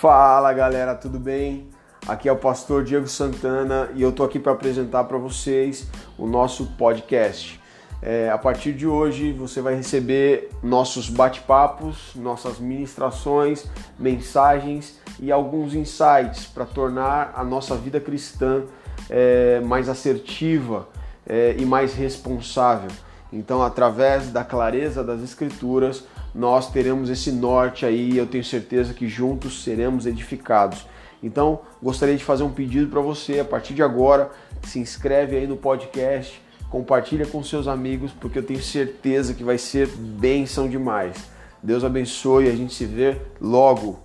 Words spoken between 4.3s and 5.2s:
para apresentar para